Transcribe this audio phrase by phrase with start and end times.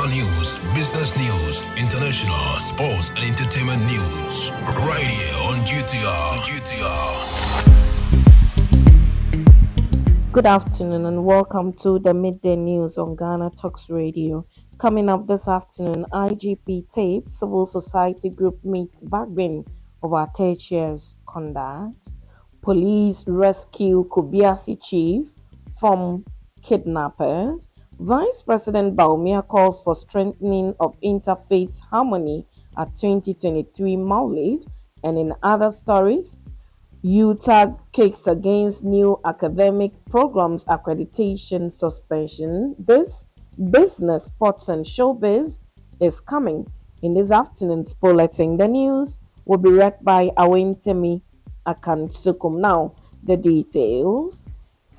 [0.00, 4.50] Local news, business news, international, sports, and entertainment news.
[4.78, 6.40] Right here on GTR.
[6.40, 7.12] GTR.
[10.32, 14.46] Good afternoon and welcome to the midday news on Ghana Talks Radio.
[14.78, 19.66] Coming up this afternoon, IGP tape civil society group meets Bagbin
[20.02, 22.08] over Tertiary's conduct.
[22.62, 25.28] Police rescue Kubiasi chief
[25.78, 26.24] from
[26.62, 27.68] kidnappers.
[28.00, 32.46] Vice President Bawumia calls for strengthening of interfaith harmony
[32.78, 34.66] at 2023 Maulid.
[35.04, 36.34] And in other stories,
[37.04, 42.74] UTAG kicks against new academic programs accreditation suspension.
[42.78, 43.26] This
[43.70, 45.58] business, sports, and showbiz
[46.00, 46.72] is coming
[47.02, 48.56] in this afternoon's bulletin.
[48.56, 51.20] The news will be read by Awentemi
[51.66, 52.60] Akansukum.
[52.60, 54.50] Now, the details.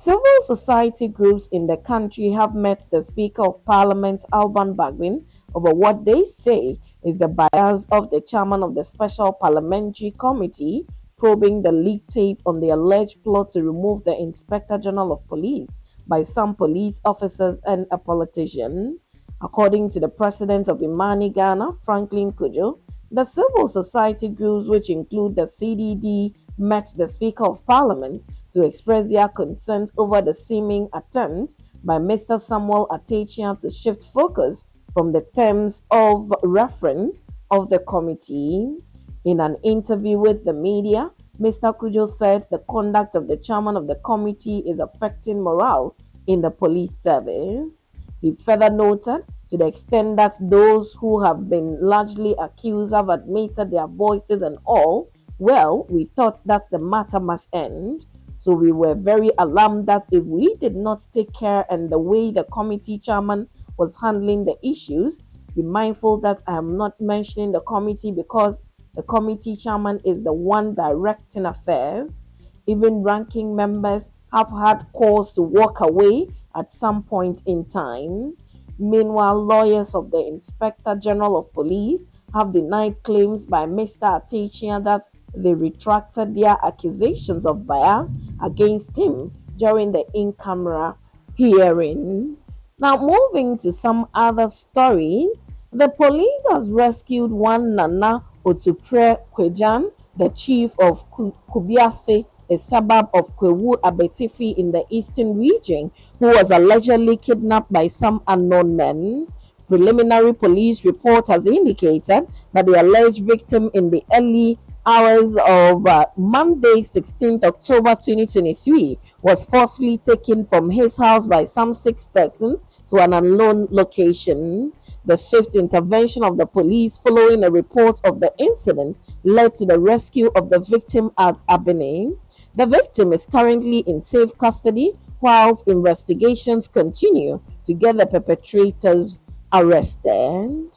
[0.02, 5.24] Civil society groups in the country have met the Speaker of Parliament, Alban Bagbin,
[5.54, 10.88] over what they say is the bias of the chairman of the Special Parliamentary Committee
[11.16, 15.78] probing the leak tape on the alleged plot to remove the Inspector General of Police
[16.08, 18.98] by some police officers and a politician.
[19.40, 22.80] According to the president of Imani Ghana, Franklin Cudjoe,
[23.12, 29.08] the civil society groups, which include the CDD, met the Speaker of Parliament to express
[29.08, 32.40] their concerns over the seeming attempt by Mr.
[32.40, 38.76] Samuel Atta Akyea to shift focus from the terms of reference of the committee.
[39.24, 41.76] In an interview with the media, Mr.
[41.76, 46.50] Cudjoe said the conduct of the chairman of the committee is affecting morale in the
[46.50, 47.90] police service.
[48.20, 53.70] He further noted to the extent that those who have been largely accused have admitted
[53.70, 58.06] their voices and all, well, we thought that the matter must end.
[58.42, 62.32] So we were very alarmed that if we did not take care and the way
[62.32, 63.46] the committee chairman
[63.78, 65.20] was handling the issues,
[65.54, 68.64] be mindful that I am not mentioning the committee because
[68.96, 72.24] the committee chairman is the one directing affairs.
[72.66, 76.26] Even ranking members have had calls to walk away
[76.56, 78.34] at some point in time.
[78.76, 84.16] Meanwhile, lawyers of the Inspector General of Police have denied claims by Mr.
[84.16, 85.02] Atta Akyea that
[85.34, 88.10] they retracted their accusations of bias
[88.42, 90.96] against him during the in camera
[91.34, 92.36] hearing.
[92.78, 100.28] Now, moving to some other stories, the police has rescued one Nana Otupre Kwejan, the
[100.30, 107.16] chief of Kubiase, a suburb of Kwahu Abetifi in the eastern region, who was allegedly
[107.16, 109.28] kidnapped by some unknown men.
[109.68, 116.06] Preliminary police report has indicated that the alleged victim in the early hours of uh,
[116.16, 122.96] Monday, 16th October 2023, was forcefully taken from his house by some six persons to
[122.96, 124.72] an unknown location.
[125.04, 129.78] The swift intervention of the police following a report of the incident led to the
[129.78, 132.18] rescue of the victim at Abene.
[132.54, 139.18] The victim is currently in safe custody whilst investigations continue to get the perpetrators
[139.52, 140.68] arrested.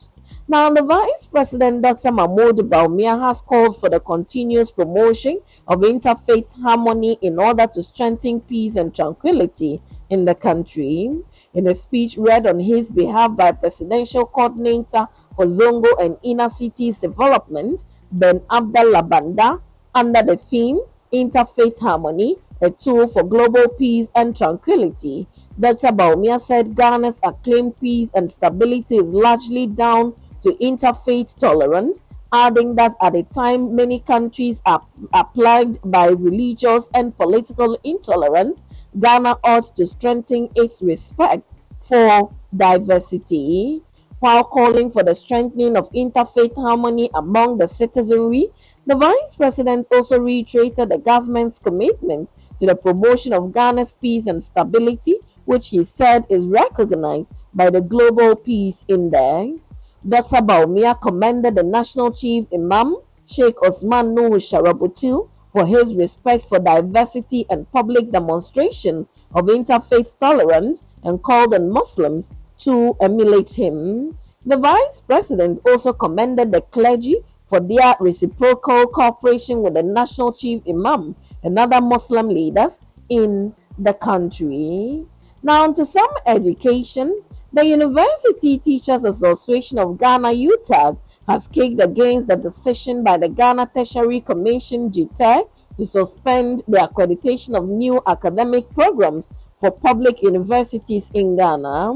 [0.47, 2.11] Now, the Vice President, Dr.
[2.11, 8.41] Mahmoud Bawumia, has called for the continuous promotion of interfaith harmony in order to strengthen
[8.41, 11.09] peace and tranquility in the country.
[11.55, 16.99] In a speech read on his behalf by Presidential Coordinator for Zongo and Inner Cities
[16.99, 19.61] Development, Ben Abdallah Banda,
[19.95, 20.79] under the theme
[21.11, 25.27] Interfaith Harmony, a tool for global peace and tranquility,
[25.59, 25.87] Dr.
[25.87, 30.13] Bawumia said Ghana's acclaimed peace and stability is largely down
[30.45, 36.87] to interfaith tolerance, adding that at a time many countries are, are plagued by religious
[36.93, 38.61] and political intolerance,
[38.99, 43.81] Ghana ought to strengthen its respect for diversity
[44.19, 48.49] while calling for the strengthening of interfaith harmony among the citizenry.
[48.85, 54.41] The Vice President also reiterated the government's commitment to the promotion of Ghana's peace and
[54.41, 59.73] stability, which he said is recognized by the Global Peace Index.
[60.07, 60.45] Dr.
[60.45, 67.47] Bawumia commended the National Chief Imam, Sheikh Osman Nuhu Sharabutu, for his respect for diversity
[67.49, 72.29] and public demonstration of interfaith tolerance and called on Muslims
[72.59, 74.15] to emulate him.
[74.45, 80.61] The vice president also commended the clergy for their reciprocal cooperation with the national chief
[80.69, 82.79] imam and other Muslim leaders
[83.09, 85.07] in the country.
[85.41, 87.23] Now, to some education,
[87.55, 93.71] the University Teachers Association of Ghana, UTAG, has kicked against the decision by the Ghana
[93.73, 95.47] Tertiary Commission (GTEC)
[95.77, 101.93] to suspend the accreditation of new academic programs for public universities in Ghana.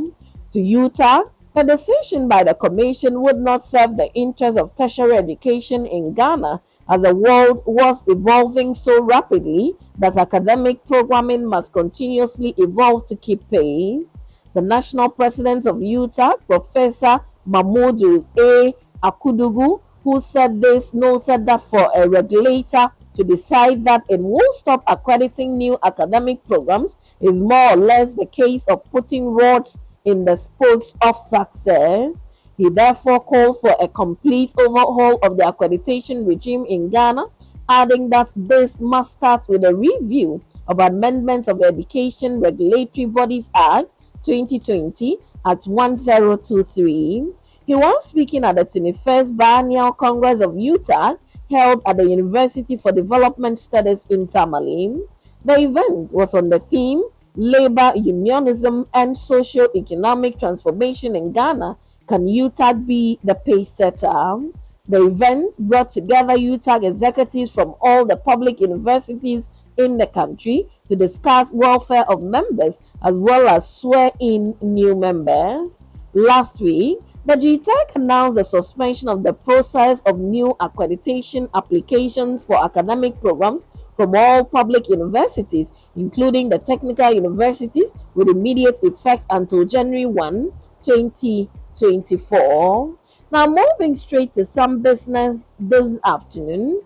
[0.53, 5.85] To UTAG, The decision by the Commission would not serve the interests of tertiary education
[5.85, 13.05] in Ghana as the world was evolving so rapidly that academic programming must continuously evolve
[13.07, 14.15] to keep pace.
[14.59, 18.75] The national president of UTAG, Professor Mamudu A.
[19.01, 24.83] Akudugu, who said this, noted that for a regulator to decide that it won't stop
[24.85, 30.35] accrediting new academic programs is more or less the case of putting rods in the
[30.35, 32.25] spokes of success.
[32.57, 37.27] He therefore called for a complete overhaul of the accreditation regime in Ghana,
[37.69, 43.49] adding that this must start with a review of amendments of the Education Regulatory Bodies
[43.55, 43.93] Act
[44.23, 47.31] 2020 at 1023.
[47.65, 51.19] He was speaking at the 21st Biennial Congress of UTAG
[51.51, 55.01] held at the University for Development Studies in Tamale.
[55.43, 57.03] The event was on the theme
[57.35, 61.77] labor unionism, and socio-economic transformation in Ghana,
[62.07, 64.39] can UTAG be the pace setter?
[64.87, 69.49] The event brought together UTAG executives from all the public universities
[69.79, 75.81] in the country to discuss welfare of members as well as swear in new members.
[76.13, 82.61] Last week, the GTEC announced the suspension of the process of new accreditation applications for
[82.63, 90.05] academic programs from all public universities, including the technical universities, with immediate effect until January
[90.05, 92.95] 1, 2024.
[93.31, 96.81] Now, moving straight to some business this afternoon.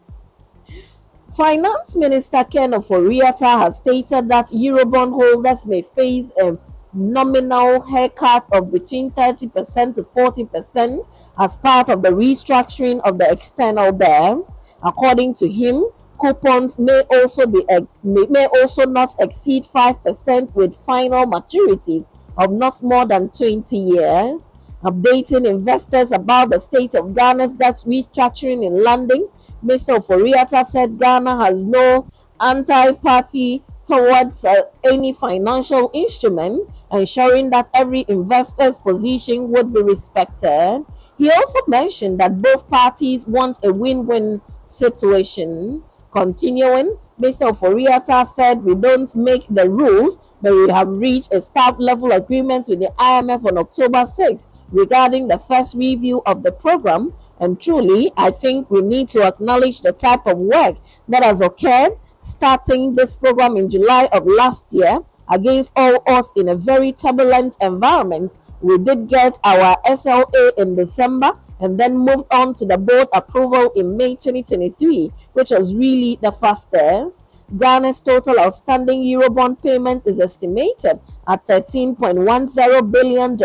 [1.35, 6.55] Finance Minister Ken Ofori-Atta has stated that Eurobond holders may face a
[6.93, 11.07] nominal haircut of between 30% to 40%
[11.39, 14.37] as part of the restructuring of the external debt.
[14.83, 15.85] According to him,
[16.21, 17.65] coupons may also be
[18.03, 22.07] may also not exceed 5% with final maturities
[22.37, 24.49] of not more than 20 years.
[24.83, 29.29] Updating investors about the state of Ghana's debt restructuring in London,
[29.63, 29.97] Mr.
[29.97, 32.07] Ofori-Atta said Ghana has no
[32.39, 40.85] antipathy towards uh, any financial instrument, ensuring that every investor's position would be respected.
[41.17, 45.83] He also mentioned that both parties want a win win situation.
[46.11, 47.51] Continuing, Mr.
[47.51, 52.67] Ofori-Atta said, We don't make the rules, but we have reached a staff level agreement
[52.67, 57.13] with the IMF on October 6 regarding the first review of the program.
[57.43, 60.77] And truly, I think we need to acknowledge the type of work
[61.09, 64.99] that has occurred starting this program in July of last year
[65.29, 68.33] against all odds in a very turbulent environment.
[68.61, 73.73] We did get our SLA in December and then moved on to the board approval
[73.75, 77.21] in May 2023, which was really the fastest.
[77.57, 83.37] Ghana's total outstanding Eurobond payment is estimated at $13.10 billion,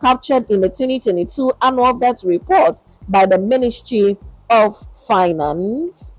[0.00, 4.16] captured in the 2022 annual debt report by the Ministry
[4.50, 4.76] of
[5.06, 6.12] Finance.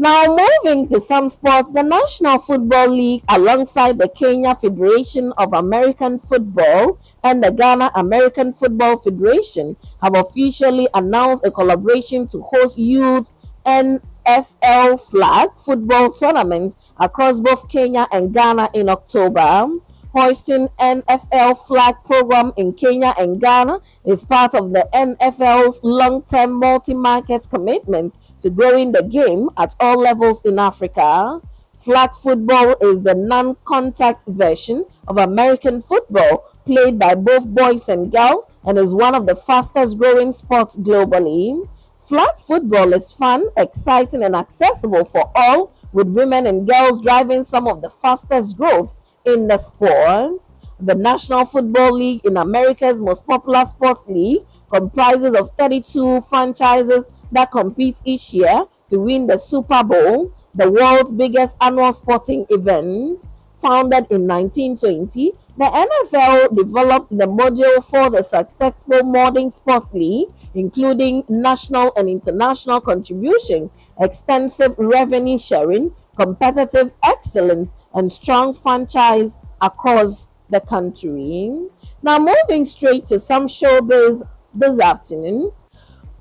[0.00, 6.20] Now, moving to some sports, the National Football League, alongside the Kenya Federation of American
[6.20, 13.32] Football and the Ghana American Football Federation, have officially announced a collaboration to host youth
[13.66, 19.68] NFL flag football tournament across both Kenya and Ghana in October.
[20.18, 27.46] Hoisting NFL flag program in Kenya and Ghana is part of the NFL's long-term multi-market
[27.48, 31.40] commitment to growing the game at all levels in Africa.
[31.76, 38.10] Flag football is the non contact version of American football played by both boys and
[38.10, 41.68] girls and is one of the fastest growing sports globally.
[41.96, 47.68] Flag football is fun, exciting, and accessible for all, with women and girls driving some
[47.68, 53.64] of the fastest growth in the sports, The National Football League in America's most popular
[53.64, 60.32] sports league comprises of 32 franchises that compete each year to win the Super Bowl,
[60.54, 63.26] the world's biggest annual sporting event.
[63.60, 71.24] Founded in 1920, the NFL developed the module for the successful modern sports league, including
[71.28, 81.68] national and international contribution, extensive revenue sharing, competitive excellence, and strong franchise across the country.
[82.02, 84.22] Now, moving straight to some showbiz
[84.54, 85.52] this afternoon,